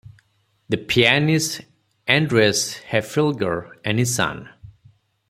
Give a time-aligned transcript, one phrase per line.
[0.67, 1.61] The pianist,
[2.09, 4.49] Andreas Haefliger, is his son.